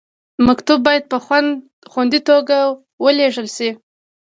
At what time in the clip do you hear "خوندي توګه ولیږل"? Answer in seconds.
1.91-3.47